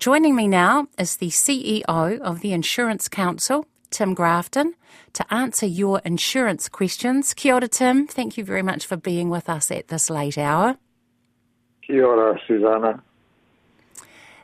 Joining 0.00 0.34
me 0.34 0.48
now 0.48 0.86
is 0.98 1.16
the 1.16 1.28
CEO 1.28 1.84
of 1.86 2.40
the 2.40 2.54
Insurance 2.54 3.06
Council, 3.06 3.66
Tim 3.90 4.14
Grafton, 4.14 4.72
to 5.12 5.26
answer 5.30 5.66
your 5.66 6.00
insurance 6.06 6.70
questions. 6.70 7.34
Kia 7.34 7.56
ora, 7.56 7.68
Tim. 7.68 8.06
Thank 8.06 8.38
you 8.38 8.42
very 8.42 8.62
much 8.62 8.86
for 8.86 8.96
being 8.96 9.28
with 9.28 9.50
us 9.50 9.70
at 9.70 9.88
this 9.88 10.08
late 10.08 10.38
hour. 10.38 10.78
Kia 11.86 12.06
ora, 12.06 12.40
Susanna. 12.48 13.02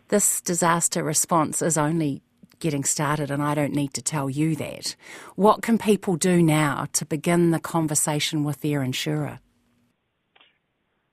This 0.09 0.43
disaster 0.43 1.03
response 1.03 1.63
is 1.63 1.79
only 1.79 2.21
getting 2.61 2.85
started, 2.85 3.31
and 3.31 3.43
I 3.43 3.55
don't 3.55 3.73
need 3.73 3.95
to 3.95 4.03
tell 4.03 4.29
you 4.29 4.57
that. 4.57 4.95
What 5.37 5.63
can 5.63 5.79
people 5.79 6.17
do 6.17 6.43
now 6.43 6.87
to 6.93 7.07
begin 7.07 7.51
the 7.53 7.61
conversation 7.61 8.45
with 8.45 8.61
their 8.61 8.83
insurer? 8.83 9.39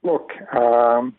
Look, 0.03 0.31
um, 0.53 1.15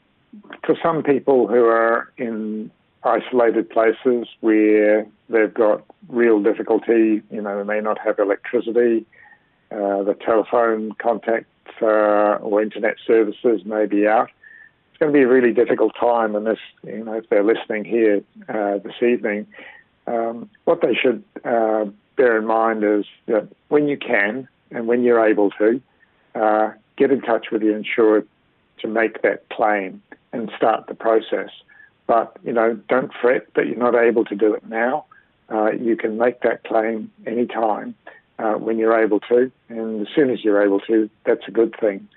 for 0.67 0.77
some 0.83 1.03
people 1.03 1.49
who 1.49 1.65
are 1.65 2.13
in 2.19 2.71
isolated 3.05 3.69
places 3.71 4.29
where 4.41 5.07
they've 5.29 5.53
got 5.53 5.85
real 6.09 6.43
difficulty, 6.43 7.23
you 7.31 7.43
know, 7.43 7.59
they 7.59 7.65
may 7.65 7.81
not 7.81 7.99
have 7.99 8.19
electricity, 8.19 9.05
uh, 9.71 10.03
the 10.03 10.17
telephone 10.25 10.93
contact 10.93 11.47
uh, 11.83 12.39
or 12.41 12.63
internet 12.63 12.97
services 13.07 13.65
may 13.65 13.87
be 13.87 14.07
out. 14.07 14.31
It's 14.91 14.99
going 14.99 15.13
to 15.13 15.19
be 15.19 15.25
a 15.25 15.29
really 15.29 15.53
difficult 15.53 15.95
time, 15.99 16.37
and 16.37 16.47
this, 16.47 16.59
you 16.85 17.05
know, 17.05 17.15
if 17.15 17.29
they're 17.29 17.45
listening 17.45 17.85
here 17.85 18.23
uh, 18.49 18.79
this 18.79 19.03
evening, 19.03 19.47
um, 20.07 20.49
what 20.65 20.81
they 20.83 20.95
should 20.95 21.25
uh, 21.45 21.87
bear 22.17 22.39
in 22.39 22.47
mind 22.47 22.85
is 22.85 23.05
that 23.27 23.49
when 23.69 23.89
you 23.89 23.97
can 23.97 24.47
and 24.71 24.87
when 24.87 25.03
you're 25.03 25.27
able 25.27 25.51
to, 25.51 25.81
uh, 26.35 26.71
get 26.97 27.11
in 27.11 27.21
touch 27.21 27.47
with 27.51 27.63
your 27.63 27.77
insurer 27.77 28.25
to 28.79 28.89
make 28.89 29.23
that 29.23 29.49
claim 29.49 30.03
and 30.33 30.51
start 30.57 30.87
the 30.87 30.95
process. 30.95 31.51
But, 32.07 32.37
you 32.45 32.53
know, 32.53 32.75
don't 32.89 33.13
fret 33.21 33.47
that 33.55 33.67
you're 33.67 33.77
not 33.77 33.95
able 33.95 34.25
to 34.27 34.35
do 34.35 34.55
it 34.55 34.67
now. 34.69 35.07
Uh, 35.51 35.73
you 35.73 35.97
can 35.97 36.19
make 36.19 36.41
that 36.41 36.65
claim 36.65 37.11
anytime 37.27 37.95
uh, 38.39 38.55
when 38.55 38.79
you're 38.79 38.99
able 38.99 39.21
to, 39.21 39.51
and 39.69 40.07
as 40.07 40.15
soon 40.15 40.31
as 40.31 40.43
you're 40.43 40.63
able 40.63 40.81
to, 40.81 41.09
that's 41.25 41.47
a 41.47 41.51
good 41.51 41.75
thing. 41.79 42.09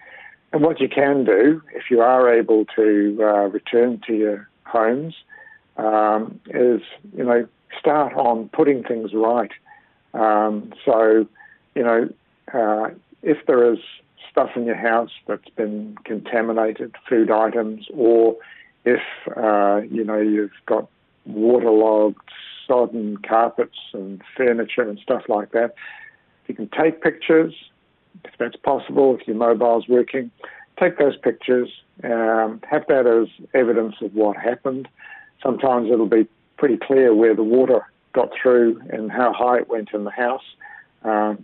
And 0.53 0.61
what 0.63 0.79
you 0.79 0.87
can 0.89 1.25
do, 1.25 1.61
if 1.73 1.91
you 1.91 2.01
are 2.01 2.33
able 2.33 2.65
to 2.75 3.17
uh, 3.21 3.47
return 3.49 4.01
to 4.07 4.13
your 4.13 4.49
homes, 4.65 5.13
um, 5.77 6.39
is, 6.47 6.81
you 7.15 7.23
know, 7.23 7.47
start 7.79 8.13
on 8.13 8.49
putting 8.49 8.83
things 8.83 9.11
right. 9.13 9.51
Um, 10.13 10.73
so, 10.85 11.27
you 11.75 11.83
know, 11.83 12.09
uh, 12.53 12.89
if 13.21 13.45
there 13.45 13.71
is 13.71 13.79
stuff 14.31 14.51
in 14.55 14.65
your 14.65 14.75
house 14.75 15.11
that's 15.27 15.49
been 15.49 15.97
contaminated, 16.05 16.95
food 17.07 17.29
items, 17.29 17.87
or 17.93 18.37
if 18.87 19.01
uh, 19.35 19.81
you 19.91 20.03
know 20.03 20.19
you've 20.19 20.51
got 20.65 20.87
waterlogged, 21.25 22.21
sodden 22.65 23.17
carpets 23.17 23.77
and 23.93 24.21
furniture 24.35 24.83
and 24.83 24.97
stuff 24.99 25.23
like 25.27 25.51
that, 25.51 25.75
you 26.47 26.55
can 26.55 26.69
take 26.69 27.01
pictures 27.01 27.53
if 28.23 28.31
that's 28.39 28.55
possible. 28.55 29.17
If 29.19 29.27
your 29.27 29.35
mobile's 29.35 29.87
working, 29.89 30.31
take 30.79 30.97
those 30.97 31.17
pictures. 31.17 31.69
Um, 32.03 32.61
have 32.69 32.85
that 32.87 33.05
as 33.07 33.27
evidence 33.53 33.95
of 34.01 34.13
what 34.13 34.37
happened. 34.37 34.87
Sometimes 35.43 35.89
it'll 35.91 36.07
be 36.07 36.27
pretty 36.57 36.77
clear 36.77 37.13
where 37.13 37.35
the 37.35 37.43
water 37.43 37.85
got 38.13 38.29
through 38.41 38.81
and 38.89 39.11
how 39.11 39.33
high 39.33 39.57
it 39.57 39.67
went 39.67 39.89
in 39.93 40.05
the 40.05 40.11
house. 40.11 40.43
Um, 41.03 41.43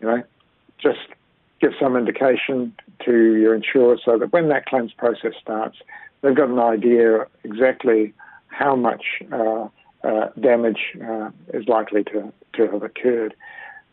you 0.00 0.06
know, 0.06 0.22
just 0.78 1.00
give 1.60 1.72
some 1.80 1.96
indication 1.96 2.74
to 3.04 3.34
your 3.36 3.54
insurer 3.54 3.98
so 4.04 4.18
that 4.18 4.32
when 4.32 4.48
that 4.48 4.66
claims 4.66 4.92
process 4.92 5.32
starts, 5.40 5.78
they've 6.24 6.34
got 6.34 6.48
an 6.48 6.58
idea 6.58 7.26
exactly 7.44 8.14
how 8.48 8.74
much 8.74 9.04
uh, 9.30 9.68
uh, 10.02 10.28
damage 10.40 10.80
uh, 11.06 11.30
is 11.52 11.68
likely 11.68 12.02
to, 12.04 12.32
to 12.54 12.68
have 12.68 12.82
occurred. 12.82 13.34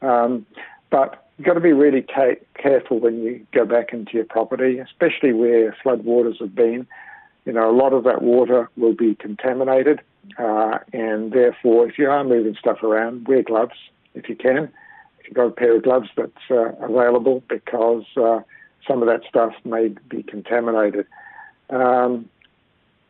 Um, 0.01 0.45
but 0.89 1.27
you've 1.37 1.45
got 1.45 1.55
to 1.55 1.59
be 1.59 1.73
really 1.73 2.01
ca- 2.01 2.39
careful 2.55 2.99
when 2.99 3.21
you 3.21 3.45
go 3.53 3.65
back 3.65 3.91
into 3.91 4.13
your 4.13 4.25
property, 4.25 4.79
especially 4.79 5.33
where 5.33 5.75
flood 5.83 6.05
waters 6.05 6.37
have 6.39 6.55
been. 6.55 6.87
You 7.45 7.53
know, 7.53 7.69
a 7.69 7.75
lot 7.75 7.93
of 7.93 8.03
that 8.05 8.21
water 8.21 8.69
will 8.77 8.95
be 8.95 9.15
contaminated, 9.15 10.01
uh, 10.37 10.77
and 10.93 11.31
therefore, 11.31 11.89
if 11.89 11.97
you 11.97 12.09
are 12.09 12.23
moving 12.23 12.55
stuff 12.59 12.83
around, 12.83 13.27
wear 13.27 13.41
gloves 13.41 13.73
if 14.13 14.29
you 14.29 14.35
can 14.35 14.69
If 15.19 15.27
you've 15.27 15.33
got 15.35 15.47
a 15.47 15.51
pair 15.51 15.75
of 15.75 15.83
gloves 15.83 16.09
that's 16.15 16.51
uh, 16.51 16.73
available 16.81 17.43
because 17.49 18.03
uh, 18.15 18.41
some 18.87 19.01
of 19.01 19.07
that 19.07 19.21
stuff 19.27 19.53
may 19.65 19.89
be 20.09 20.21
contaminated. 20.23 21.07
Um, 21.71 22.29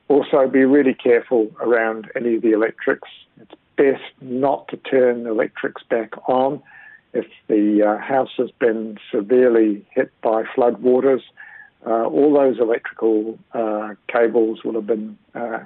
also, 0.08 0.48
be 0.48 0.66
really 0.66 0.94
careful 0.94 1.52
around 1.62 2.12
any 2.16 2.36
of 2.36 2.42
the 2.42 2.52
electrics. 2.52 3.08
It's 3.40 3.54
best 3.78 4.12
not 4.20 4.68
to 4.68 4.78
turn 4.78 5.24
the 5.24 5.32
electrics 5.32 5.84
back 5.90 6.12
on 6.28 6.62
if 7.14 7.26
the 7.48 7.84
uh, 7.84 7.98
house 7.98 8.32
has 8.38 8.52
been 8.52 8.98
severely 9.12 9.86
hit 9.92 10.12
by 10.22 10.44
flood 10.54 10.82
waters. 10.82 11.22
Uh, 11.86 12.06
all 12.06 12.34
those 12.34 12.60
electrical 12.60 13.40
uh, 13.54 13.96
cables 14.08 14.64
will 14.64 14.74
have 14.74 14.88
been 14.88 15.18
uh, 15.34 15.60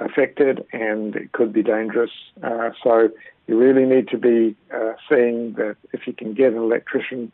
affected 0.00 0.64
and 0.72 1.16
it 1.16 1.32
could 1.32 1.52
be 1.52 1.62
dangerous. 1.62 2.10
Uh, 2.42 2.70
so 2.82 3.08
you 3.46 3.56
really 3.56 3.86
need 3.86 4.08
to 4.08 4.18
be 4.18 4.54
uh, 4.74 4.92
seeing 5.08 5.54
that 5.54 5.76
if 5.92 6.06
you 6.06 6.12
can 6.12 6.34
get 6.34 6.52
an 6.52 6.58
electrician 6.58 7.32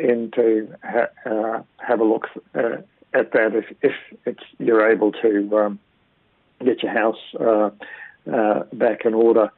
in 0.00 0.30
to 0.34 0.74
ha- 0.82 1.62
have 1.76 2.00
a 2.00 2.04
look 2.04 2.26
at 3.14 3.32
that, 3.32 3.54
if, 3.54 3.64
if 3.82 3.92
it's 4.26 4.42
you're 4.58 4.90
able 4.90 5.12
to 5.12 5.58
um, 5.58 5.78
get 6.64 6.82
your 6.82 6.92
house 6.92 7.18
uh, 7.40 7.70
uh, 8.32 8.64
back 8.72 9.04
in 9.04 9.14
order. 9.14 9.50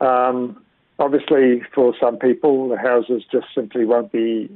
Um, 0.00 0.62
obviously, 0.98 1.62
for 1.74 1.94
some 2.00 2.18
people, 2.18 2.68
the 2.68 2.78
houses 2.78 3.22
just 3.30 3.46
simply 3.54 3.84
won't 3.84 4.12
be 4.12 4.50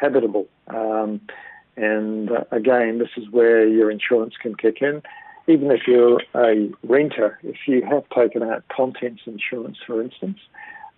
habitable. 0.00 0.48
Um, 0.68 1.20
and 1.76 2.30
again, 2.50 2.98
this 2.98 3.10
is 3.16 3.30
where 3.30 3.66
your 3.68 3.90
insurance 3.90 4.34
can 4.40 4.54
kick 4.56 4.80
in 4.80 5.02
even 5.48 5.70
if 5.70 5.82
you're 5.86 6.20
a 6.34 6.70
renter, 6.82 7.38
if 7.42 7.56
you 7.66 7.82
have 7.88 8.08
taken 8.10 8.42
out 8.42 8.64
contents 8.68 9.22
insurance, 9.26 9.78
for 9.86 10.02
instance, 10.02 10.38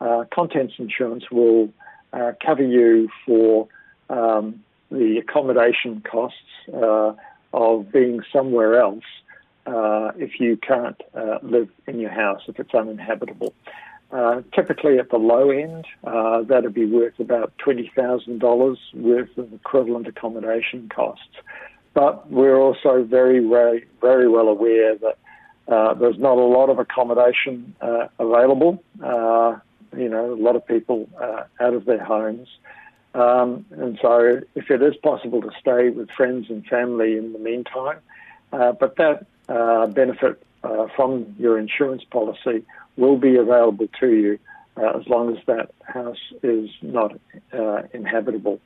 uh, 0.00 0.24
contents 0.32 0.74
insurance 0.78 1.24
will 1.30 1.68
uh, 2.12 2.32
cover 2.44 2.62
you 2.62 3.08
for 3.26 3.68
um, 4.08 4.62
the 4.90 5.18
accommodation 5.18 6.02
costs 6.08 6.38
uh, 6.72 7.12
of 7.52 7.92
being 7.92 8.22
somewhere 8.32 8.80
else 8.80 9.04
uh, 9.66 10.12
if 10.16 10.40
you 10.40 10.56
can't 10.56 11.00
uh, 11.14 11.38
live 11.42 11.68
in 11.86 12.00
your 12.00 12.10
house, 12.10 12.42
if 12.48 12.58
it's 12.58 12.74
uninhabitable. 12.74 13.52
Uh, 14.10 14.40
typically 14.54 14.98
at 14.98 15.10
the 15.10 15.18
low 15.18 15.50
end, 15.50 15.84
that'd 16.48 16.72
be 16.72 16.86
worth 16.86 17.18
about 17.20 17.52
$20,000 17.58 18.76
worth 18.94 19.38
of 19.38 19.52
equivalent 19.52 20.06
accommodation 20.06 20.88
costs. 20.88 21.36
But 21.92 22.30
we're 22.30 22.56
also 22.56 23.02
very, 23.04 23.46
very, 23.46 23.86
very 24.00 24.28
well 24.28 24.48
aware 24.48 24.96
that 24.96 25.18
uh, 25.68 25.94
there's 25.94 26.18
not 26.18 26.38
a 26.38 26.44
lot 26.44 26.70
of 26.70 26.78
accommodation 26.78 27.74
uh, 27.80 28.08
available. 28.18 28.82
Uh, 29.04 29.58
you 29.96 30.08
know, 30.08 30.32
a 30.32 30.40
lot 30.40 30.56
of 30.56 30.66
people 30.66 31.08
uh, 31.20 31.44
out 31.60 31.74
of 31.74 31.84
their 31.84 32.02
homes. 32.02 32.48
Um, 33.18 33.66
and 33.72 33.98
so, 34.00 34.40
if 34.54 34.70
it 34.70 34.82
is 34.82 34.94
possible 34.96 35.42
to 35.42 35.50
stay 35.60 35.90
with 35.90 36.08
friends 36.10 36.46
and 36.50 36.64
family 36.66 37.16
in 37.16 37.32
the 37.32 37.38
meantime, 37.38 37.98
uh, 38.52 38.72
but 38.72 38.96
that 38.96 39.26
uh, 39.48 39.86
benefit 39.86 40.40
uh, 40.62 40.86
from 40.94 41.34
your 41.38 41.58
insurance 41.58 42.04
policy 42.04 42.64
will 42.96 43.16
be 43.16 43.36
available 43.36 43.88
to 44.00 44.08
you 44.08 44.38
as 44.76 45.04
long 45.08 45.36
as 45.36 45.44
that 45.46 45.72
house 45.82 46.32
is 46.44 46.70
not 46.82 47.18
inhabitable. 47.92 48.60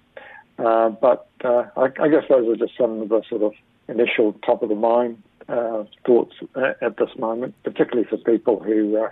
Uh, 0.59 0.91
but 0.91 1.29
uh, 1.45 1.65
I, 1.77 1.85
I, 2.01 2.09
guess 2.09 2.25
those 2.29 2.47
are 2.49 2.57
just 2.57 2.77
some 2.77 3.01
of 3.01 3.09
the 3.09 3.23
sort 3.29 3.43
of 3.43 3.53
initial 3.89 4.35
top 4.45 4.63
of 4.63 4.69
the 4.69 4.75
mind 4.75 5.23
uh, 5.49 5.85
thoughts 6.05 6.35
at 6.55 6.99
this 6.99 7.11
moment, 7.19 7.55
particularly 7.65 8.07
for 8.09 8.19
people 8.19 8.63
who 8.63 8.99
uh, 8.99 9.09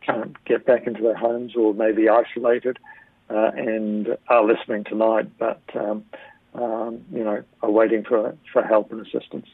can't 0.00 0.42
get 0.44 0.64
back 0.64 0.86
into 0.86 1.02
their 1.02 1.14
homes 1.14 1.54
or 1.54 1.74
may 1.74 1.92
be 1.92 2.08
isolated 2.08 2.78
uh, 3.30 3.50
and 3.56 4.16
are 4.28 4.44
listening 4.44 4.84
tonight, 4.84 5.30
but 5.38 5.60
um, 5.74 6.04
um, 6.54 7.04
you 7.12 7.24
know 7.24 7.42
are 7.62 7.70
waiting 7.70 8.04
for 8.04 8.36
for 8.52 8.62
help 8.62 8.90
and 8.92 9.06
assistance. 9.06 9.46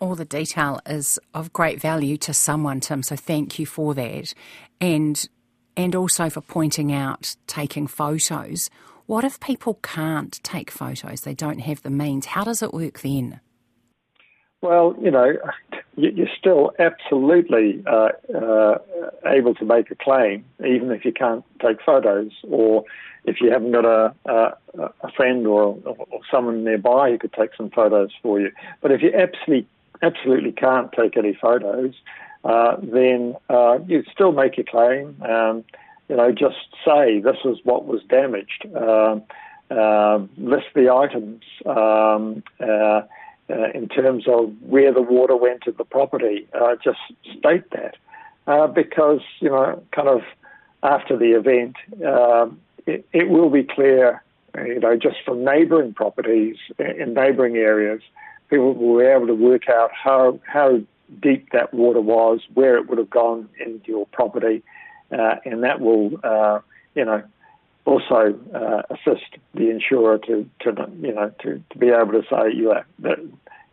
All 0.00 0.14
the 0.14 0.24
detail 0.24 0.80
is 0.86 1.18
of 1.34 1.52
great 1.52 1.80
value 1.80 2.16
to 2.18 2.32
someone, 2.32 2.80
Tim. 2.80 3.02
So 3.02 3.16
thank 3.16 3.58
you 3.58 3.66
for 3.66 3.94
that, 3.94 4.34
and 4.80 5.28
and 5.76 5.94
also 5.94 6.30
for 6.30 6.40
pointing 6.40 6.92
out 6.92 7.36
taking 7.46 7.86
photos 7.86 8.70
what 9.08 9.24
if 9.24 9.40
people 9.40 9.78
can't 9.82 10.38
take 10.44 10.70
photos? 10.70 11.22
They 11.22 11.32
don't 11.32 11.60
have 11.60 11.80
the 11.80 11.88
means. 11.88 12.26
How 12.26 12.44
does 12.44 12.62
it 12.62 12.74
work 12.74 13.00
then? 13.00 13.40
Well, 14.60 14.94
you 15.00 15.10
know, 15.10 15.32
you're 15.98 16.28
still 16.38 16.72
absolutely 16.78 17.82
uh, 17.86 18.10
uh, 18.34 18.78
able 19.26 19.54
to 19.54 19.64
make 19.64 19.90
a 19.90 19.94
claim, 19.94 20.44
even 20.60 20.90
if 20.92 21.04
you 21.04 21.12
can't 21.12 21.44
take 21.60 21.82
photos, 21.84 22.32
or 22.48 22.84
if 23.24 23.40
you 23.40 23.50
haven't 23.50 23.72
got 23.72 23.84
a, 23.84 24.14
a, 24.26 24.82
a 25.02 25.12
friend 25.16 25.46
or, 25.46 25.78
or 25.84 26.20
someone 26.30 26.64
nearby 26.64 27.10
who 27.10 27.18
could 27.18 27.32
take 27.32 27.50
some 27.56 27.70
photos 27.70 28.10
for 28.22 28.40
you. 28.40 28.50
But 28.80 28.92
if 28.92 29.02
you 29.02 29.12
absolutely 29.12 29.66
absolutely 30.00 30.52
can't 30.52 30.92
take 30.92 31.16
any 31.16 31.34
photos, 31.34 31.94
uh, 32.44 32.76
then 32.82 33.34
uh, 33.50 33.78
you 33.86 34.04
still 34.12 34.30
make 34.32 34.56
your 34.56 34.66
claim. 34.66 35.20
Um, 35.22 35.64
you 36.08 36.16
know, 36.16 36.30
just 36.30 36.56
say 36.84 37.20
this 37.20 37.38
is 37.44 37.58
what 37.64 37.84
was 37.84 38.00
damaged. 38.08 38.66
Um, 38.76 39.24
uh, 39.70 40.20
list 40.38 40.66
the 40.74 40.90
items 40.90 41.42
um, 41.66 42.42
uh, 43.50 43.58
uh, 43.58 43.70
in 43.74 43.88
terms 43.88 44.24
of 44.28 44.52
where 44.62 44.92
the 44.92 45.02
water 45.02 45.36
went 45.36 45.62
to 45.62 45.72
the 45.72 45.84
property. 45.84 46.46
Uh, 46.52 46.76
just 46.82 46.98
state 47.38 47.64
that 47.70 47.96
Uh, 48.46 48.66
because 48.66 49.20
you 49.40 49.48
know, 49.50 49.82
kind 49.92 50.08
of 50.08 50.22
after 50.82 51.16
the 51.16 51.32
event, 51.32 51.76
um, 52.06 52.60
it, 52.86 53.06
it, 53.12 53.28
will 53.28 53.50
be 53.50 53.62
clear. 53.62 54.22
You 54.56 54.80
know, 54.80 54.96
just 54.96 55.16
from 55.24 55.44
neighbouring 55.44 55.92
properties 55.92 56.56
in 56.78 57.14
neighbouring 57.14 57.56
areas, 57.56 58.00
people 58.48 58.74
will 58.74 58.98
be 58.98 59.04
able 59.04 59.26
to 59.26 59.34
work 59.34 59.68
out 59.68 59.90
how 59.92 60.40
how 60.44 60.80
deep 61.20 61.50
that 61.52 61.74
water 61.74 62.00
was, 62.00 62.40
where 62.54 62.76
it 62.76 62.88
would 62.88 62.98
have 62.98 63.10
gone 63.10 63.48
into 63.64 63.88
your 63.88 64.06
property, 64.06 64.62
uh, 65.12 65.36
and 65.44 65.62
that 65.62 65.80
will, 65.80 66.10
uh, 66.22 66.60
you 66.94 67.04
know, 67.04 67.22
also 67.88 68.38
uh, 68.54 68.82
assist 68.90 69.38
the 69.54 69.70
insurer 69.70 70.18
to, 70.18 70.48
to 70.60 70.90
you 71.00 71.14
know, 71.14 71.32
to, 71.40 71.62
to 71.70 71.78
be 71.78 71.88
able 71.88 72.12
to 72.12 72.22
say, 72.30 72.52
yeah, 72.54 72.82
that 72.98 73.18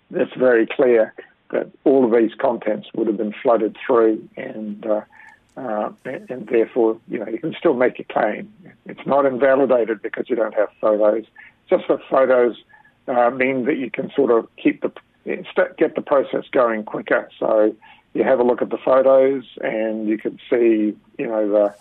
that's 0.09 0.33
very 0.37 0.65
clear 0.65 1.13
that 1.51 1.69
all 1.83 2.05
of 2.05 2.11
these 2.11 2.33
contents 2.39 2.87
would 2.95 3.07
have 3.07 3.17
been 3.17 3.33
flooded 3.43 3.75
through, 3.85 4.27
and 4.37 4.85
uh, 4.85 5.01
uh, 5.57 5.89
and 6.05 6.47
therefore, 6.47 6.97
you 7.07 7.19
know, 7.19 7.27
you 7.27 7.39
can 7.39 7.53
still 7.59 7.73
make 7.73 7.99
a 7.99 8.03
claim. 8.05 8.51
It's 8.85 9.05
not 9.05 9.25
invalidated 9.25 10.01
because 10.01 10.29
you 10.29 10.35
don't 10.35 10.55
have 10.55 10.69
photos. 10.79 11.25
Just 11.69 11.87
that 11.89 11.99
photos 12.09 12.55
uh, 13.07 13.29
mean 13.31 13.65
that 13.65 13.77
you 13.77 13.91
can 13.91 14.11
sort 14.15 14.31
of 14.31 14.47
keep 14.55 14.81
the 14.81 14.91
get 15.77 15.95
the 15.95 16.01
process 16.01 16.45
going 16.51 16.83
quicker. 16.83 17.29
So 17.39 17.75
you 18.13 18.23
have 18.23 18.39
a 18.39 18.43
look 18.43 18.61
at 18.61 18.69
the 18.69 18.77
photos 18.77 19.43
and 19.61 20.07
you 20.07 20.17
can 20.17 20.39
see, 20.49 20.95
you 21.17 21.27
know, 21.27 21.49
the, 21.49 21.75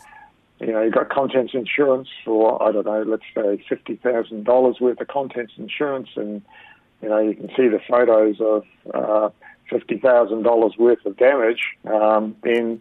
you 0.60 0.72
know, 0.72 0.82
you've 0.82 0.94
got 0.94 1.10
contents 1.10 1.52
insurance 1.54 2.08
for, 2.24 2.62
I 2.62 2.72
don't 2.72 2.86
know, 2.86 3.02
let's 3.02 3.24
say 3.34 3.62
$50,000 3.70 4.80
worth 4.80 5.00
of 5.00 5.08
contents 5.08 5.52
insurance 5.56 6.08
and, 6.16 6.42
you 7.02 7.08
know, 7.08 7.18
you 7.18 7.34
can 7.34 7.48
see 7.48 7.68
the 7.68 7.80
photos 7.88 8.36
of 8.40 8.64
uh, 8.94 9.30
$50,000 9.70 10.78
worth 10.78 11.04
of 11.04 11.16
damage, 11.16 11.60
um, 11.92 12.36
then, 12.42 12.80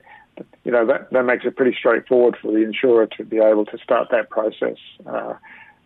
you 0.63 0.71
know, 0.71 0.85
that, 0.85 1.11
that 1.11 1.23
makes 1.23 1.45
it 1.45 1.55
pretty 1.55 1.75
straightforward 1.77 2.37
for 2.41 2.51
the 2.51 2.63
insurer 2.63 3.07
to 3.17 3.23
be 3.23 3.37
able 3.37 3.65
to 3.65 3.77
start 3.79 4.09
that 4.11 4.29
process 4.29 4.77
uh, 5.05 5.33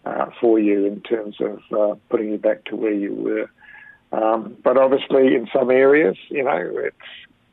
uh, 0.06 0.30
for 0.40 0.60
you 0.60 0.86
in 0.86 1.01
terms 1.01 1.38
of 1.40 1.60
uh, 1.78 1.95
putting 2.10 2.31
you 2.31 2.38
back 2.38 2.66
to 2.66 2.75
where 2.75 2.94
you 2.94 3.13
were. 3.13 3.50
Um, 4.12 4.56
but 4.63 4.78
obviously, 4.78 5.36
in 5.36 5.48
some 5.54 5.69
areas, 5.69 6.16
you 6.30 6.44
know, 6.44 6.72
it's 6.75 6.95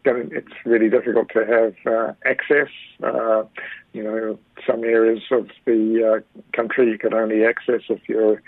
going 0.04 0.30
it's 0.32 0.52
really 0.64 0.88
difficult 0.88 1.28
to 1.30 1.44
have 1.46 1.74
uh, 1.92 2.12
access. 2.24 2.68
Uh, 3.02 3.44
you 3.92 4.02
know, 4.02 4.38
some 4.66 4.84
areas 4.84 5.22
of 5.30 5.48
the 5.64 6.22
uh, 6.22 6.40
country 6.52 6.90
you 6.90 6.98
can 6.98 7.14
only 7.14 7.44
access 7.44 7.82
if 7.88 8.00
you're 8.08 8.42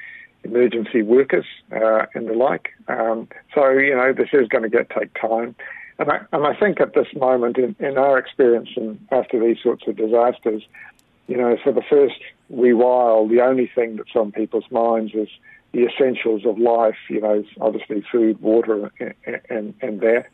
emergency 0.44 1.02
workers 1.02 1.46
uh, 1.72 2.06
and 2.14 2.28
the 2.28 2.32
like. 2.32 2.70
Um, 2.88 3.28
so, 3.54 3.70
you 3.70 3.94
know, 3.94 4.12
this 4.12 4.28
is 4.32 4.48
going 4.48 4.62
to 4.62 4.68
get 4.68 4.90
take 4.90 5.12
time. 5.14 5.54
And 5.98 6.10
I, 6.10 6.20
and 6.32 6.46
I 6.46 6.54
think 6.54 6.80
at 6.80 6.94
this 6.94 7.08
moment, 7.16 7.58
in, 7.58 7.74
in 7.78 7.96
our 7.96 8.18
experience 8.18 8.70
and 8.76 8.98
after 9.10 9.40
these 9.40 9.62
sorts 9.62 9.84
of 9.86 9.96
disasters, 9.96 10.62
you 11.26 11.36
know, 11.36 11.56
for 11.62 11.72
the 11.72 11.82
first 11.82 12.20
wee 12.48 12.72
while, 12.72 13.26
the 13.26 13.40
only 13.40 13.70
thing 13.74 13.96
that's 13.96 14.14
on 14.14 14.30
people's 14.30 14.70
minds 14.70 15.14
is 15.14 15.28
the 15.72 15.86
essentials 15.86 16.44
of 16.44 16.58
life, 16.58 16.96
you 17.08 17.20
know, 17.20 17.44
obviously 17.60 18.04
food, 18.12 18.40
water, 18.40 18.90
and, 19.00 19.40
and, 19.48 19.74
and 19.80 20.00
that. 20.00 20.26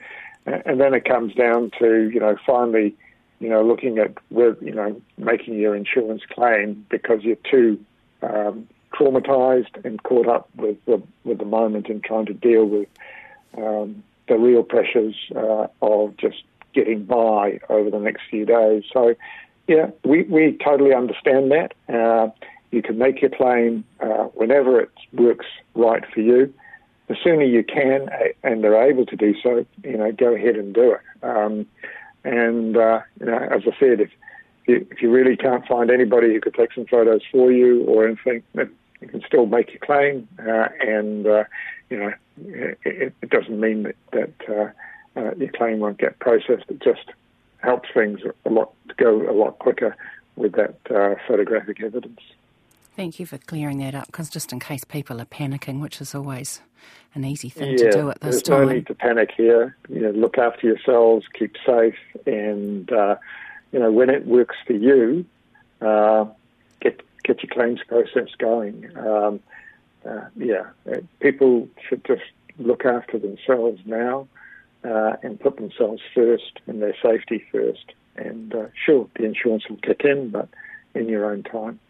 And 0.46 0.80
then 0.80 0.94
it 0.94 1.04
comes 1.04 1.34
down 1.34 1.70
to, 1.78 2.10
you 2.12 2.20
know, 2.20 2.36
finally, 2.44 2.96
you 3.38 3.48
know, 3.48 3.62
looking 3.64 3.98
at, 3.98 4.12
you 4.30 4.72
know, 4.74 5.00
making 5.16 5.54
your 5.54 5.74
insurance 5.76 6.22
claim 6.30 6.84
because 6.90 7.22
you're 7.22 7.36
too 7.48 7.78
um, 8.22 8.68
traumatized 8.92 9.84
and 9.84 10.02
caught 10.02 10.28
up 10.28 10.48
with 10.56 10.76
the, 10.86 11.02
with 11.24 11.38
the 11.38 11.44
moment 11.44 11.88
and 11.88 12.02
trying 12.02 12.26
to 12.26 12.34
deal 12.34 12.64
with 12.64 12.88
um, 13.56 14.02
the 14.28 14.36
real 14.36 14.62
pressures 14.62 15.14
uh, 15.36 15.66
of 15.80 16.16
just 16.16 16.42
getting 16.74 17.04
by 17.04 17.60
over 17.68 17.90
the 17.90 17.98
next 17.98 18.22
few 18.30 18.44
days. 18.44 18.84
So, 18.92 19.14
yeah, 19.68 19.90
we, 20.04 20.22
we 20.24 20.58
totally 20.64 20.94
understand 20.94 21.52
that. 21.52 21.74
Uh, 21.92 22.30
you 22.70 22.82
can 22.82 22.98
make 22.98 23.20
your 23.20 23.30
claim 23.30 23.84
uh, 24.00 24.24
whenever 24.34 24.80
it 24.80 24.90
works 25.12 25.46
right 25.74 26.02
for 26.12 26.20
you. 26.20 26.52
The 27.08 27.16
sooner 27.22 27.44
you 27.44 27.64
can 27.64 28.08
and 28.42 28.62
they're 28.62 28.88
able 28.88 29.06
to 29.06 29.16
do 29.16 29.34
so, 29.42 29.66
you 29.82 29.98
know, 29.98 30.12
go 30.12 30.34
ahead 30.34 30.56
and 30.56 30.72
do 30.72 30.92
it. 30.92 31.00
Um, 31.22 31.66
and 32.24 32.76
uh, 32.76 33.00
you 33.20 33.26
know, 33.26 33.38
as 33.38 33.62
I 33.66 33.78
said, 33.78 34.00
if 34.00 34.10
you, 34.66 34.86
if 34.90 35.02
you 35.02 35.10
really 35.10 35.36
can't 35.36 35.66
find 35.66 35.90
anybody 35.90 36.32
who 36.32 36.40
could 36.40 36.54
take 36.54 36.72
some 36.72 36.86
photos 36.86 37.22
for 37.30 37.50
you 37.50 37.84
or 37.84 38.06
anything, 38.06 38.42
you 38.54 39.08
can 39.08 39.22
still 39.26 39.46
make 39.46 39.70
your 39.70 39.80
claim. 39.80 40.28
Uh, 40.38 40.68
and 40.80 41.26
uh, 41.26 41.44
you 41.90 41.98
know, 41.98 42.12
it, 42.84 43.12
it, 43.20 43.30
doesn't 43.30 43.58
mean 43.58 43.82
that, 43.82 43.96
that 44.12 44.32
uh, 44.48 45.20
uh, 45.20 45.34
your 45.36 45.50
claim 45.50 45.80
won't 45.80 45.98
get 45.98 46.18
processed. 46.20 46.64
It 46.68 46.80
just 46.80 47.10
helps 47.58 47.88
things 47.92 48.20
a 48.44 48.50
lot 48.50 48.72
to 48.88 48.94
go 48.94 49.28
a 49.28 49.34
lot 49.34 49.58
quicker 49.58 49.96
with 50.36 50.52
that 50.52 50.76
photographic 51.28 51.82
evidence. 51.82 52.20
Thank 52.94 53.18
you 53.18 53.24
for 53.24 53.38
clearing 53.38 53.78
that 53.78 53.94
up, 53.94 54.06
because 54.06 54.28
just 54.28 54.52
in 54.52 54.60
case 54.60 54.84
people 54.84 55.20
are 55.20 55.26
panicking, 55.26 55.80
which 55.80 56.00
is 56.00 56.14
always 56.14 56.60
an 57.14 57.24
easy 57.24 57.48
thing 57.48 57.70
yeah, 57.78 57.90
to 57.90 57.92
do 57.92 58.10
at 58.10 58.20
this 58.20 58.34
there's 58.34 58.42
time. 58.42 58.58
There's 58.58 58.68
no 58.68 58.74
need 58.74 58.86
to 58.88 58.94
panic 58.94 59.30
here. 59.34 59.76
You 59.88 60.00
know, 60.00 60.10
look 60.10 60.36
after 60.36 60.66
yourselves, 60.66 61.24
keep 61.38 61.56
safe, 61.64 61.96
and 62.26 62.92
uh, 62.92 63.16
you 63.72 63.78
know 63.78 63.90
when 63.90 64.10
it 64.10 64.26
works 64.26 64.56
for 64.66 64.74
you, 64.74 65.24
uh, 65.80 66.26
get 66.80 67.00
get 67.24 67.42
your 67.42 67.50
claims 67.50 67.80
process 67.88 68.28
going. 68.38 68.94
Um, 68.96 69.40
uh, 70.06 70.26
yeah, 70.36 70.66
uh, 70.90 70.98
people 71.20 71.68
should 71.88 72.04
just 72.04 72.22
look 72.58 72.84
after 72.84 73.18
themselves 73.18 73.80
now 73.86 74.26
uh, 74.84 75.14
and 75.22 75.40
put 75.40 75.56
themselves 75.56 76.02
first 76.14 76.60
and 76.66 76.82
their 76.82 76.96
safety 77.02 77.44
first. 77.50 77.92
And 78.16 78.54
uh, 78.54 78.66
sure, 78.84 79.08
the 79.16 79.24
insurance 79.24 79.68
will 79.68 79.78
kick 79.78 80.02
in, 80.04 80.28
but 80.28 80.48
in 80.94 81.08
your 81.08 81.30
own 81.30 81.42
time. 81.42 81.80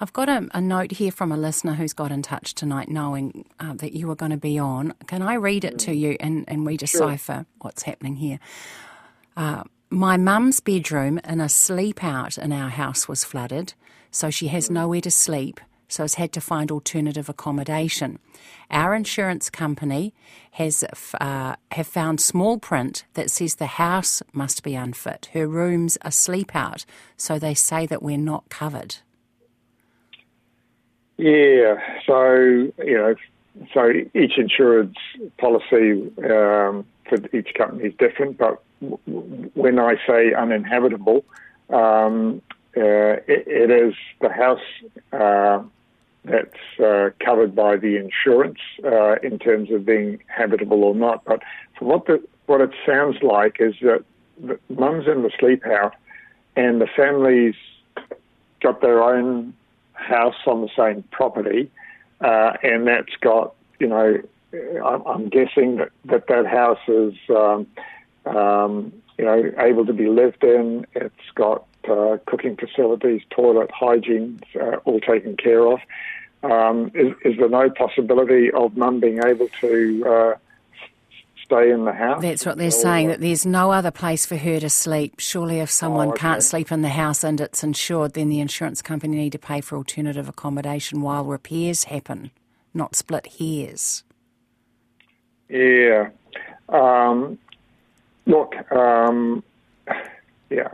I've 0.00 0.12
got 0.12 0.28
a, 0.28 0.48
a, 0.54 0.60
note 0.60 0.92
here 0.92 1.10
from 1.10 1.32
a 1.32 1.36
listener 1.36 1.74
who's 1.74 1.92
got 1.92 2.12
in 2.12 2.22
touch 2.22 2.54
tonight 2.54 2.88
knowing 2.88 3.46
uh, 3.58 3.74
that 3.74 3.94
you 3.94 4.08
are 4.10 4.14
going 4.14 4.30
to 4.30 4.36
be 4.36 4.56
on. 4.56 4.94
Can 5.08 5.22
I 5.22 5.34
read 5.34 5.64
it 5.64 5.78
to 5.80 5.94
you 5.94 6.16
and, 6.20 6.44
and 6.46 6.64
we 6.64 6.76
decipher 6.76 7.32
sure. 7.32 7.46
what's 7.60 7.82
happening 7.82 8.16
here? 8.16 8.38
Uh, 9.36 9.64
my 9.90 10.16
mum's 10.16 10.60
bedroom 10.60 11.18
in 11.24 11.40
a 11.40 11.48
sleep 11.48 12.04
out 12.04 12.38
in 12.38 12.52
our 12.52 12.68
house 12.68 13.08
was 13.08 13.24
flooded, 13.24 13.74
so 14.10 14.30
she 14.30 14.48
has 14.48 14.70
nowhere 14.70 15.00
to 15.00 15.10
sleep, 15.10 15.60
so 15.88 16.04
has 16.04 16.14
had 16.14 16.32
to 16.34 16.40
find 16.40 16.70
alternative 16.70 17.28
accommodation. 17.28 18.20
Our 18.70 18.94
insurance 18.94 19.50
company 19.50 20.14
has 20.52 20.84
uh, 21.20 21.56
have 21.72 21.86
found 21.86 22.20
small 22.20 22.58
print 22.58 23.04
that 23.14 23.30
says 23.30 23.56
the 23.56 23.66
house 23.66 24.22
must 24.32 24.62
be 24.62 24.74
unfit. 24.74 25.30
Her 25.32 25.48
rooms 25.48 25.98
are 26.02 26.10
sleep 26.10 26.54
out, 26.54 26.84
so 27.16 27.38
they 27.38 27.54
say 27.54 27.86
that 27.86 28.02
we're 28.02 28.18
not 28.18 28.48
covered. 28.50 28.96
Yeah, 31.18 31.74
so 32.06 32.32
you 32.78 32.96
know, 32.96 33.14
so 33.74 33.90
each 34.14 34.38
insurance 34.38 34.96
policy 35.36 36.12
um, 36.18 36.86
for 37.08 37.18
each 37.32 37.54
company 37.54 37.88
is 37.88 37.94
different. 37.98 38.38
But 38.38 38.62
when 38.80 39.80
I 39.80 39.96
say 40.06 40.32
uninhabitable, 40.32 41.24
um, 41.70 42.40
uh, 42.76 43.18
it, 43.26 43.48
it 43.48 43.70
is 43.70 43.94
the 44.20 44.28
house 44.28 44.60
uh, 45.12 45.60
that's 46.24 46.80
uh, 46.80 47.10
covered 47.18 47.56
by 47.56 47.76
the 47.76 47.96
insurance 47.96 48.60
uh, 48.84 49.16
in 49.16 49.40
terms 49.40 49.72
of 49.72 49.84
being 49.84 50.22
habitable 50.28 50.84
or 50.84 50.94
not. 50.94 51.24
But 51.24 51.42
from 51.76 51.88
what 51.88 52.06
the 52.06 52.22
what 52.46 52.60
it 52.60 52.70
sounds 52.86 53.16
like 53.22 53.56
is 53.58 53.74
that 53.82 54.04
the 54.40 54.56
mum's 54.68 55.08
in 55.08 55.24
the 55.24 55.32
sleep 55.40 55.66
out, 55.66 55.96
and 56.54 56.80
the 56.80 56.86
family's 56.96 57.56
got 58.60 58.80
their 58.80 59.02
own 59.02 59.54
house 59.98 60.36
on 60.46 60.62
the 60.62 60.70
same 60.76 61.02
property, 61.10 61.70
uh, 62.20 62.52
and 62.62 62.86
that's 62.86 63.14
got, 63.20 63.54
you 63.78 63.86
know, 63.86 64.20
I'm 64.82 65.28
guessing 65.28 65.76
that 65.76 65.90
that, 66.06 66.26
that 66.28 66.46
house 66.46 66.78
is, 66.88 67.14
um, 67.28 67.66
um, 68.24 68.92
you 69.18 69.24
know, 69.24 69.52
able 69.58 69.84
to 69.84 69.92
be 69.92 70.08
lived 70.08 70.42
in. 70.42 70.86
It's 70.94 71.14
got 71.34 71.66
uh, 71.88 72.18
cooking 72.26 72.56
facilities, 72.56 73.22
toilet, 73.30 73.70
hygiene, 73.70 74.40
uh, 74.60 74.76
all 74.84 75.00
taken 75.00 75.36
care 75.36 75.66
of. 75.66 75.80
Um, 76.42 76.92
is, 76.94 77.12
is, 77.24 77.36
there 77.38 77.48
no 77.48 77.68
possibility 77.68 78.50
of 78.52 78.76
mum 78.76 79.00
being 79.00 79.20
able 79.24 79.48
to 79.60 80.04
uh, 80.06 80.34
stay 81.48 81.70
in 81.70 81.84
the 81.84 81.92
house. 81.92 82.20
That's 82.20 82.44
what 82.44 82.58
they're 82.58 82.70
saying, 82.70 83.08
that 83.08 83.20
there's 83.20 83.46
no 83.46 83.72
other 83.72 83.90
place 83.90 84.26
for 84.26 84.36
her 84.36 84.60
to 84.60 84.68
sleep. 84.68 85.14
Surely, 85.18 85.60
if 85.60 85.70
someone 85.70 86.08
oh, 86.08 86.10
okay. 86.10 86.20
can't 86.20 86.42
sleep 86.42 86.70
in 86.70 86.82
the 86.82 86.90
house 86.90 87.24
and 87.24 87.40
it's 87.40 87.64
insured, 87.64 88.12
then 88.12 88.28
the 88.28 88.40
insurance 88.40 88.82
company 88.82 89.16
need 89.16 89.32
to 89.32 89.38
pay 89.38 89.60
for 89.60 89.76
alternative 89.76 90.28
accommodation 90.28 91.00
while 91.00 91.24
repairs 91.24 91.84
happen, 91.84 92.30
not 92.74 92.94
split 92.94 93.26
hairs. 93.38 94.04
Yeah. 95.48 96.10
Um, 96.68 97.38
look, 98.26 98.54
um, 98.70 99.42
yeah, 100.50 100.68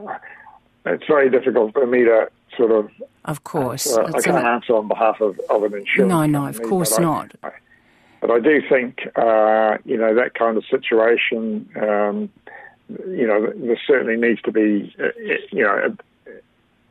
it's 0.84 1.06
very 1.06 1.30
difficult 1.30 1.72
for 1.72 1.86
me 1.86 2.02
to 2.04 2.28
sort 2.56 2.72
of. 2.72 2.90
Of 3.26 3.44
course, 3.44 3.96
uh, 3.96 4.10
I 4.12 4.20
can't 4.20 4.44
answer 4.44 4.74
on 4.74 4.88
behalf 4.88 5.20
of, 5.20 5.40
of 5.48 5.62
an 5.62 5.74
insurance. 5.74 6.10
No, 6.10 6.26
no, 6.26 6.40
company, 6.40 6.64
of 6.64 6.68
course 6.68 6.98
not. 6.98 7.32
I, 7.42 7.48
I, 7.48 7.52
but 8.24 8.32
I 8.32 8.40
do 8.40 8.62
think, 8.66 9.06
uh, 9.16 9.76
you 9.84 9.98
know, 9.98 10.14
that 10.14 10.32
kind 10.32 10.56
of 10.56 10.64
situation, 10.64 11.68
um, 11.76 12.30
you 12.88 13.26
know, 13.26 13.52
there 13.54 13.78
certainly 13.86 14.16
needs 14.16 14.40
to 14.42 14.50
be, 14.50 14.94
uh, 14.98 15.08
you 15.52 15.62
know, 15.62 15.94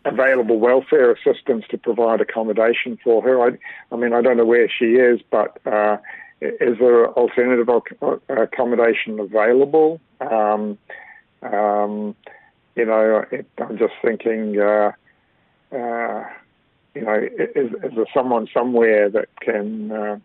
available 0.05 0.59
welfare 0.59 1.11
assistance 1.11 1.65
to 1.71 1.77
provide 1.79 2.21
accommodation 2.21 2.99
for 3.03 3.23
her. 3.23 3.41
I, 3.41 3.57
I 3.91 3.95
mean, 3.95 4.13
I 4.13 4.21
don't 4.21 4.37
know 4.37 4.45
where 4.45 4.69
she 4.69 4.93
is, 4.93 5.21
but 5.31 5.57
uh, 5.65 5.97
is 6.39 6.77
there 6.77 7.07
alternative 7.13 7.67
accommodation 8.29 9.19
available? 9.19 9.99
Um, 10.21 10.77
um, 11.41 12.15
you 12.75 12.85
know, 12.85 13.25
it, 13.31 13.47
I'm 13.57 13.79
just 13.79 13.93
thinking, 14.03 14.59
uh, 14.59 14.91
uh, 15.71 16.25
you 16.93 17.01
know, 17.01 17.27
is, 17.55 17.71
is, 17.83 17.95
there 17.95 18.05
someone 18.13 18.47
somewhere 18.53 19.09
that 19.09 19.29
can 19.41 20.21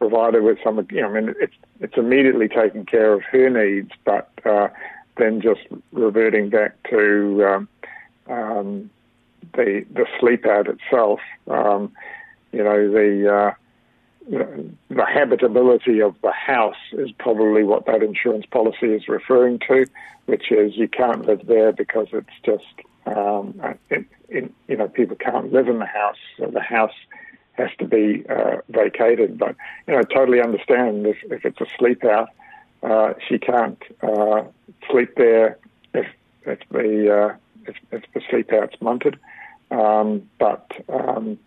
provide 0.00 0.34
her 0.34 0.42
with 0.42 0.58
some? 0.64 0.84
You 0.90 1.02
know, 1.02 1.08
I 1.08 1.20
mean, 1.20 1.34
it's 1.40 1.54
it's 1.80 1.96
immediately 1.96 2.48
taking 2.48 2.84
care 2.86 3.12
of 3.12 3.22
her 3.30 3.48
needs, 3.48 3.92
but 4.04 4.30
uh, 4.44 4.68
then 5.16 5.40
just 5.40 5.60
reverting 5.92 6.48
back 6.48 6.74
to 6.90 7.44
um, 7.46 7.68
um, 8.28 8.90
the 9.54 9.86
the 9.92 10.06
sleep 10.18 10.46
out 10.46 10.66
itself. 10.66 11.20
Um, 11.46 11.92
you 12.50 12.64
know, 12.64 12.90
the 12.90 13.32
uh, 13.32 13.54
the 14.28 15.06
habitability 15.06 16.00
of 16.00 16.14
the 16.22 16.32
house 16.32 16.76
is 16.92 17.10
probably 17.18 17.62
what 17.62 17.86
that 17.86 18.02
insurance 18.02 18.46
policy 18.46 18.86
is 18.86 19.08
referring 19.08 19.58
to, 19.68 19.86
which 20.26 20.50
is 20.50 20.76
you 20.76 20.88
can't 20.88 21.26
live 21.26 21.46
there 21.46 21.72
because 21.72 22.06
it's 22.12 22.28
just, 22.44 22.64
um, 23.06 23.60
it, 23.88 24.04
it, 24.28 24.52
you 24.68 24.76
know, 24.76 24.88
people 24.88 25.16
can't 25.16 25.52
live 25.52 25.68
in 25.68 25.78
the 25.78 25.86
house, 25.86 26.18
so 26.38 26.46
the 26.46 26.60
house 26.60 26.92
has 27.60 27.70
to 27.78 27.86
be 27.86 28.24
uh, 28.28 28.56
vacated. 28.68 29.38
But, 29.38 29.54
you 29.86 29.94
know, 29.94 30.02
totally 30.02 30.40
understand 30.40 31.06
if, 31.06 31.18
if 31.24 31.44
it's 31.44 31.60
a 31.60 31.66
sleep 31.78 32.04
out, 32.04 32.28
uh, 32.82 33.14
she 33.26 33.38
can't 33.38 33.82
uh, 34.02 34.42
sleep 34.90 35.10
there 35.16 35.58
if, 35.94 36.06
if 36.46 36.60
the 36.70 36.88
uh, 37.18 37.36
if, 37.66 37.76
if 37.92 38.02
the 38.14 38.22
sleep 38.30 38.52
out's 38.52 38.76
munted. 38.76 39.16
Um, 39.70 40.28
but 40.38 40.66
um, 40.88 41.38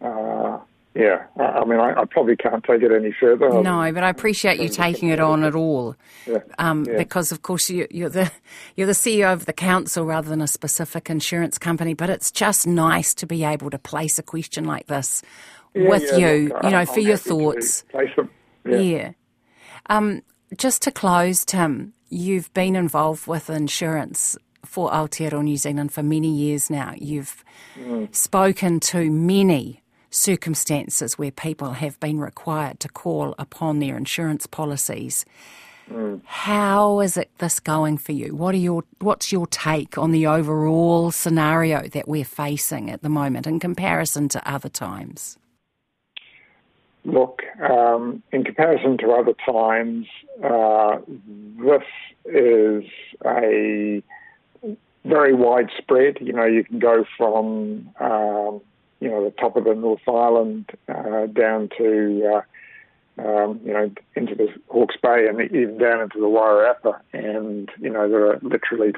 uh, 0.00 0.58
yeah, 0.94 1.24
I, 1.36 1.64
mean, 1.64 1.80
I, 1.80 1.92
I, 2.00 2.04
probably 2.04 2.36
can't 2.36 2.62
take 2.62 2.82
it 2.82 2.92
any 2.92 3.12
further. 3.18 3.48
No, 3.62 3.90
but 3.92 4.04
I 4.04 4.08
appreciate 4.08 4.60
you 4.60 4.68
taking 4.68 5.08
it 5.08 5.18
on 5.18 5.42
at 5.42 5.56
all, 5.56 5.96
yeah, 6.24 6.38
um, 6.58 6.84
yeah. 6.84 6.96
because 6.96 7.32
of 7.32 7.42
course 7.42 7.68
you, 7.68 7.88
are 8.04 8.08
the 8.08 8.30
you're 8.76 8.86
the 8.86 8.92
CEO 8.92 9.32
of 9.32 9.46
the 9.46 9.52
council 9.52 10.04
rather 10.04 10.28
than 10.28 10.40
a 10.40 10.46
specific 10.46 11.10
insurance 11.10 11.58
company. 11.58 11.94
But 11.94 12.10
it's 12.10 12.30
just 12.30 12.64
nice 12.66 13.12
to 13.14 13.26
be 13.26 13.42
able 13.42 13.70
to 13.70 13.78
place 13.78 14.20
a 14.20 14.22
question 14.22 14.64
like 14.64 14.86
this 14.86 15.22
yeah, 15.74 15.88
with 15.88 16.02
you, 16.16 16.48
look, 16.48 16.62
you 16.62 16.70
know, 16.70 16.78
I'm 16.78 16.86
for 16.86 17.00
your 17.00 17.16
thoughts. 17.16 17.82
Place 17.90 18.10
them. 18.14 18.30
Yeah. 18.64 19.12
Um, 19.86 20.22
just 20.56 20.82
to 20.82 20.92
close, 20.92 21.44
Tim, 21.44 21.92
you've 22.08 22.52
been 22.54 22.76
involved 22.76 23.26
with 23.26 23.50
insurance 23.50 24.38
for 24.64 24.90
Aotearoa 24.90 25.42
New 25.42 25.56
Zealand 25.56 25.92
for 25.92 26.02
many 26.02 26.32
years 26.32 26.70
now. 26.70 26.94
You've 26.96 27.44
mm. 27.76 28.14
spoken 28.14 28.80
to 28.80 29.10
many 29.10 29.82
circumstances 30.14 31.18
where 31.18 31.30
people 31.30 31.72
have 31.72 31.98
been 32.00 32.20
required 32.20 32.78
to 32.80 32.88
call 32.88 33.34
upon 33.38 33.80
their 33.80 33.96
insurance 33.96 34.46
policies. 34.46 35.24
Mm. 35.90 36.22
How 36.24 37.00
is 37.00 37.16
it 37.16 37.30
this 37.38 37.60
going 37.60 37.98
for 37.98 38.12
you? 38.12 38.34
What 38.34 38.54
are 38.54 38.58
your 38.58 38.84
what's 39.00 39.32
your 39.32 39.46
take 39.48 39.98
on 39.98 40.12
the 40.12 40.26
overall 40.26 41.10
scenario 41.10 41.88
that 41.88 42.08
we're 42.08 42.24
facing 42.24 42.90
at 42.90 43.02
the 43.02 43.10
moment 43.10 43.46
in 43.46 43.60
comparison 43.60 44.28
to 44.30 44.50
other 44.50 44.70
times? 44.70 45.36
Look, 47.04 47.42
um, 47.60 48.22
in 48.32 48.44
comparison 48.44 48.96
to 48.98 49.10
other 49.10 49.34
times, 49.44 50.06
uh, 50.42 51.00
this 51.58 51.82
is 52.24 52.84
a 53.26 54.02
very 55.04 55.34
widespread. 55.34 56.16
You 56.22 56.32
know, 56.32 56.46
you 56.46 56.64
can 56.64 56.78
go 56.78 57.04
from 57.18 57.90
um, 58.00 58.62
you 59.04 59.10
know, 59.10 59.22
the 59.22 59.32
top 59.32 59.54
of 59.54 59.64
the 59.64 59.74
North 59.74 60.08
Island 60.08 60.70
uh, 60.88 61.26
down 61.26 61.68
to, 61.76 62.40
uh, 63.18 63.22
um, 63.22 63.60
you 63.62 63.74
know, 63.74 63.90
into 64.14 64.34
the 64.34 64.48
Hawke's 64.68 64.96
Bay 65.02 65.26
and 65.28 65.38
even 65.42 65.76
down 65.76 66.00
into 66.00 66.18
the 66.18 66.26
Wairarapa. 66.26 66.98
And, 67.12 67.70
you 67.78 67.90
know, 67.90 68.08
there 68.08 68.30
are 68.30 68.38
literally 68.40 68.94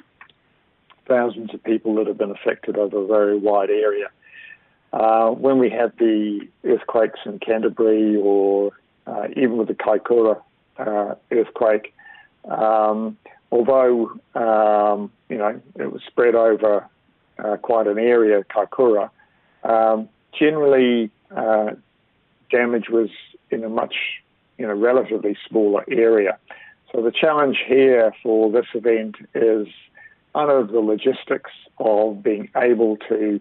thousands 1.08 1.52
of 1.52 1.64
people 1.64 1.96
that 1.96 2.06
have 2.06 2.18
been 2.18 2.30
affected 2.30 2.78
over 2.78 3.02
a 3.02 3.06
very 3.08 3.36
wide 3.36 3.70
area. 3.70 4.06
Uh, 4.92 5.30
when 5.30 5.58
we 5.58 5.68
had 5.68 5.92
the 5.98 6.46
earthquakes 6.62 7.18
in 7.26 7.40
Canterbury 7.40 8.14
or 8.14 8.70
uh, 9.08 9.26
even 9.32 9.56
with 9.56 9.66
the 9.66 9.75
Kaikoura 9.75 10.40
uh, 10.78 11.16
earthquake, 11.32 11.92
um, 12.44 13.16
although, 13.50 14.12
um, 14.36 15.10
you 15.28 15.36
know, 15.36 15.60
it 15.75 15.92
was 15.92 16.00
spread 16.06 16.36
over 16.36 16.86
uh, 17.40 17.56
quite 17.56 17.88
an 17.88 17.98
area, 17.98 18.44
Kaikoura, 18.44 19.10
um, 19.68 20.08
generally, 20.38 21.11
uh, 21.35 21.70
damage 22.50 22.88
was 22.88 23.11
in 23.50 23.64
a 23.64 23.68
much, 23.68 23.94
you 24.58 24.66
know, 24.66 24.75
relatively 24.75 25.37
smaller 25.49 25.85
area. 25.90 26.38
So 26.92 27.02
the 27.02 27.11
challenge 27.11 27.58
here 27.66 28.12
for 28.23 28.50
this 28.50 28.66
event 28.75 29.16
is 29.35 29.66
one 30.32 30.50
of 30.50 30.68
the 30.68 30.80
logistics 30.80 31.50
of 31.78 32.23
being 32.23 32.49
able 32.56 32.96
to 33.08 33.40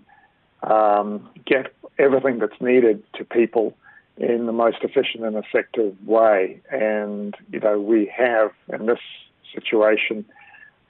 um, 0.63 1.29
get 1.45 1.73
everything 1.99 2.39
that's 2.39 2.59
needed 2.59 3.03
to 3.13 3.23
people 3.23 3.75
in 4.17 4.45
the 4.45 4.51
most 4.51 4.77
efficient 4.81 5.25
and 5.25 5.35
effective 5.35 5.95
way. 6.05 6.61
And, 6.71 7.35
you 7.51 7.59
know, 7.59 7.79
we 7.79 8.11
have 8.15 8.51
in 8.73 8.85
this 8.85 8.99
situation 9.53 10.25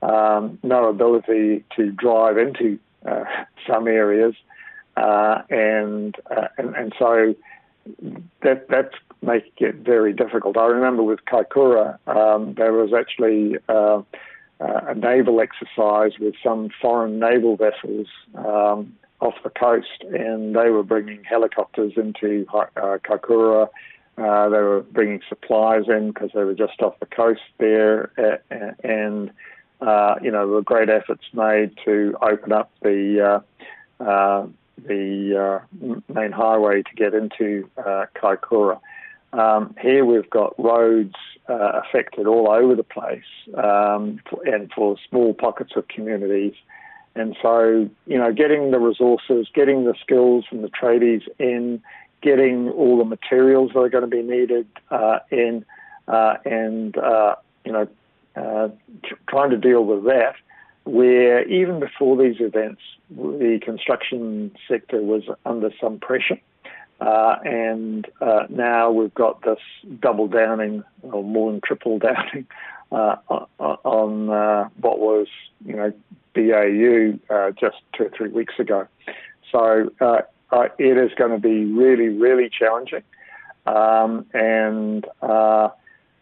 um, 0.01 0.59
no 0.63 0.85
ability 0.89 1.63
to 1.75 1.91
drive 1.91 2.37
into 2.37 2.79
uh, 3.05 3.23
some 3.67 3.87
areas 3.87 4.35
uh, 4.97 5.41
and, 5.49 6.15
uh, 6.29 6.47
and 6.57 6.75
and 6.75 6.93
so 6.97 7.35
that 8.41 8.67
that's 8.69 8.95
making 9.21 9.67
it 9.67 9.75
very 9.75 10.13
difficult. 10.13 10.57
I 10.57 10.65
remember 10.67 11.03
with 11.03 11.19
Kaikoura, 11.25 11.97
um, 12.07 12.53
there 12.55 12.73
was 12.73 12.93
actually 12.93 13.57
uh, 13.67 14.01
uh, 14.59 14.81
a 14.87 14.95
naval 14.95 15.41
exercise 15.41 16.17
with 16.19 16.35
some 16.43 16.69
foreign 16.81 17.19
naval 17.19 17.57
vessels 17.57 18.07
um, 18.35 18.95
off 19.19 19.35
the 19.43 19.49
coast, 19.49 20.03
and 20.11 20.55
they 20.55 20.69
were 20.69 20.83
bringing 20.83 21.23
helicopters 21.23 21.93
into 21.97 22.45
uh, 22.53 22.97
Kaikoura. 23.03 23.67
Uh, 24.17 24.47
they 24.47 24.59
were 24.59 24.85
bringing 24.91 25.21
supplies 25.27 25.83
in 25.89 26.09
because 26.09 26.29
they 26.33 26.43
were 26.43 26.53
just 26.53 26.81
off 26.81 26.97
the 26.99 27.05
coast 27.05 27.41
there, 27.57 28.11
and 28.83 29.31
uh, 29.81 30.15
you 30.21 30.31
know, 30.31 30.45
there 30.45 30.55
were 30.55 30.61
great 30.61 30.89
efforts 30.89 31.23
made 31.33 31.71
to 31.83 32.15
open 32.21 32.51
up 32.51 32.71
the 32.81 33.41
uh, 33.99 34.03
uh, 34.03 34.47
the 34.77 35.61
uh, 35.61 35.95
main 36.13 36.31
highway 36.31 36.83
to 36.83 36.95
get 36.95 37.13
into 37.13 37.69
uh, 37.77 38.05
Kaikoura. 38.15 38.79
Um, 39.33 39.75
here 39.81 40.05
we've 40.05 40.29
got 40.29 40.53
roads 40.57 41.15
uh, 41.49 41.81
affected 41.83 42.27
all 42.27 42.49
over 42.49 42.75
the 42.75 42.83
place 42.83 43.23
um, 43.55 44.19
and 44.45 44.71
for 44.73 44.95
small 45.09 45.33
pockets 45.33 45.73
of 45.75 45.87
communities. 45.87 46.53
And 47.15 47.35
so, 47.41 47.89
you 48.07 48.17
know, 48.17 48.33
getting 48.33 48.71
the 48.71 48.79
resources, 48.79 49.47
getting 49.53 49.85
the 49.85 49.95
skills 50.01 50.45
and 50.51 50.63
the 50.63 50.69
tradies 50.69 51.23
in, 51.39 51.81
getting 52.21 52.69
all 52.69 52.97
the 52.97 53.05
materials 53.05 53.71
that 53.73 53.79
are 53.79 53.89
going 53.89 54.03
to 54.03 54.07
be 54.07 54.21
needed 54.21 54.67
uh, 54.89 55.19
in, 55.31 55.65
uh, 56.07 56.35
and, 56.45 56.97
uh, 56.97 57.35
you 57.63 57.71
know, 57.71 57.87
uh, 58.35 58.69
trying 59.29 59.49
to 59.49 59.57
deal 59.57 59.85
with 59.85 60.03
that 60.05 60.35
where 60.85 61.47
even 61.47 61.79
before 61.79 62.17
these 62.17 62.39
events, 62.39 62.81
the 63.09 63.59
construction 63.61 64.55
sector 64.67 65.01
was 65.01 65.23
under 65.45 65.71
some 65.81 65.99
pressure. 65.99 66.39
Uh, 67.01 67.35
and 67.43 68.07
uh, 68.21 68.45
now 68.49 68.89
we've 68.89 69.13
got 69.13 69.41
this 69.41 69.59
double 69.99 70.27
downing, 70.27 70.83
or 71.03 71.23
more 71.23 71.51
than 71.51 71.61
triple 71.61 71.99
downing, 72.07 72.47
uh, 72.91 73.15
on 73.59 74.29
uh, 74.29 74.69
what 74.79 74.99
was, 74.99 75.27
you 75.65 75.75
know, 75.75 75.91
BAU 76.33 77.19
uh, 77.33 77.51
just 77.51 77.77
two 77.93 78.05
or 78.05 78.09
three 78.15 78.29
weeks 78.29 78.53
ago. 78.59 78.87
So 79.51 79.91
uh, 79.99 80.21
it 80.77 80.97
is 80.97 81.11
going 81.17 81.31
to 81.31 81.39
be 81.39 81.65
really, 81.65 82.09
really 82.09 82.49
challenging. 82.49 83.03
Um, 83.65 84.25
and, 84.33 85.05
uh 85.21 85.69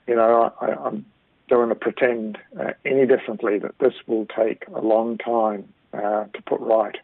you 0.08 0.16
know, 0.16 0.54
I, 0.60 0.66
I'm 0.68 1.06
don't 1.50 1.68
want 1.68 1.72
to 1.72 1.76
pretend 1.76 2.38
uh, 2.60 2.72
any 2.86 3.06
differently 3.06 3.60
that 3.60 3.78
this 3.80 3.94
will 4.08 4.26
take 4.26 4.66
a 4.74 4.82
long 4.82 5.18
time 5.18 5.68
uh, 5.94 6.26
to 6.26 6.42
put 6.46 6.60
right. 6.62 6.98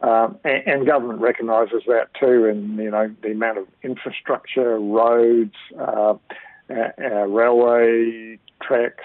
Um, 0.00 0.38
and, 0.44 0.62
and, 0.66 0.86
government 0.86 1.20
recognises 1.20 1.82
that 1.86 2.12
too, 2.18 2.44
in 2.44 2.76
you 2.76 2.90
know 2.90 3.14
the 3.22 3.30
amount 3.30 3.58
of 3.58 3.66
infrastructure, 3.82 4.78
roads, 4.78 5.54
uh, 5.78 6.14
uh 6.70 7.26
railway 7.26 8.38
tracks, 8.60 9.04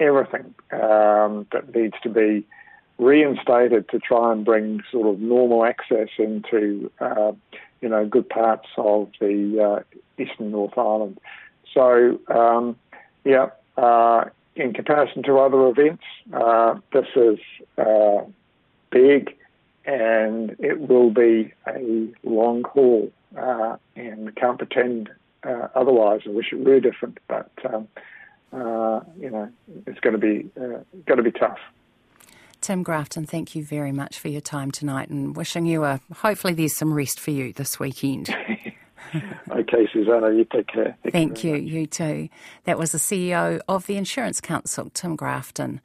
everything 0.00 0.54
um, 0.72 1.46
that 1.52 1.74
needs 1.74 1.94
to 2.02 2.10
be 2.10 2.46
reinstated 2.98 3.88
to 3.90 3.98
try 3.98 4.32
and 4.32 4.44
bring 4.44 4.82
sort 4.90 5.06
of 5.06 5.20
normal 5.20 5.64
access 5.64 6.08
into, 6.18 6.90
uh, 7.00 7.32
you 7.80 7.88
know, 7.88 8.06
good 8.06 8.28
parts 8.28 8.68
of 8.76 9.10
the 9.20 9.60
uh, 9.60 10.22
eastern 10.22 10.50
North 10.50 10.76
Island. 10.78 11.18
So, 11.72 12.20
um, 12.28 12.76
yeah, 13.24 13.48
uh, 13.76 14.24
in 14.56 14.72
comparison 14.72 15.22
to 15.24 15.38
other 15.38 15.68
events, 15.68 16.04
uh, 16.32 16.78
this 16.92 17.06
is 17.16 17.38
uh, 17.78 18.22
big 18.90 19.34
and 19.86 20.56
it 20.58 20.88
will 20.88 21.10
be 21.10 21.52
a 21.66 22.08
long 22.22 22.64
haul 22.64 23.10
uh, 23.36 23.76
and 23.96 24.34
can't 24.36 24.58
pretend 24.58 25.10
uh, 25.42 25.68
otherwise. 25.74 26.22
I 26.26 26.30
wish 26.30 26.52
it 26.52 26.64
were 26.64 26.80
different, 26.80 27.18
but 27.28 27.50
um, 27.64 27.88
uh, 28.52 29.00
you 29.18 29.30
know 29.30 29.50
it's 29.86 30.00
going 30.00 30.18
to 30.18 30.18
be 30.18 30.48
uh, 30.56 30.80
going 31.06 31.18
to 31.18 31.22
be 31.22 31.32
tough. 31.32 31.58
Tim 32.60 32.82
Grafton, 32.82 33.26
thank 33.26 33.54
you 33.54 33.62
very 33.62 33.92
much 33.92 34.18
for 34.18 34.28
your 34.28 34.40
time 34.40 34.70
tonight, 34.70 35.10
and 35.10 35.36
wishing 35.36 35.66
you 35.66 35.84
a 35.84 36.00
hopefully 36.16 36.54
there's 36.54 36.76
some 36.76 36.94
rest 36.94 37.20
for 37.20 37.30
you 37.30 37.52
this 37.52 37.78
weekend. 37.78 38.34
okay, 39.50 39.88
Susanna, 39.92 40.32
you 40.32 40.44
take 40.44 40.68
care. 40.68 40.96
Thank, 41.02 41.12
Thank 41.12 41.44
you, 41.44 41.56
you, 41.56 41.80
you 41.80 41.86
too. 41.86 42.28
That 42.64 42.78
was 42.78 42.92
the 42.92 42.98
CEO 42.98 43.60
of 43.68 43.86
the 43.86 43.96
Insurance 43.96 44.40
Council, 44.40 44.90
Tim 44.94 45.16
Grafton. 45.16 45.80